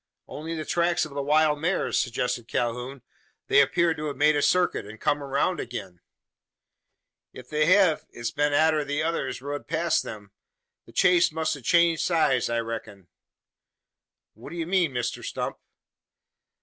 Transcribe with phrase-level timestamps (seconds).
[0.27, 3.03] "Only the tracks of the wild mares!" suggested Calhoun.
[3.45, 5.99] "They appear to have made a circuit, and come round again?"
[7.33, 10.31] "If they hev it's been arter the others rud past them.
[10.87, 13.09] The chase must a changed sides, I reck'n."
[14.33, 15.57] "What do you mean, Mr Stump?"